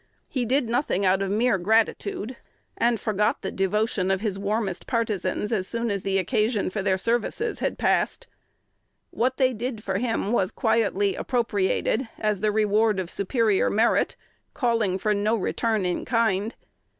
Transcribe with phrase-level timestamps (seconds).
[0.27, 2.35] He did nothing out of mere gratitude,
[2.75, 6.97] and forgot the devotion of his warmest partisans as soon as the occasion for their
[6.97, 8.25] services had passed.
[9.11, 14.15] What they did for him was quietly appropriated as the reward of superior merit,
[14.55, 16.55] calling for no return in kind.